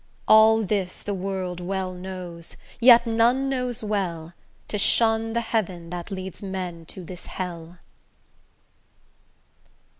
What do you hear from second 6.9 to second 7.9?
this hell.